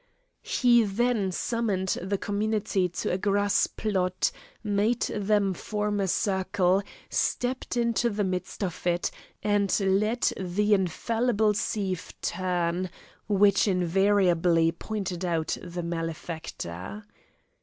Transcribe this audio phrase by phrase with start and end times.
[0.41, 4.31] He then summoned the community to a grass plot,
[4.63, 6.81] made them form a circle,
[7.11, 9.11] stepped into the midst of it,
[9.43, 12.89] and let the infallible sieve turn,
[13.27, 17.03] which invariably pointed out the malefactor.